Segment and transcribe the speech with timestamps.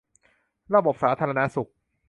[0.75, 1.69] ระบบสาธารณสุข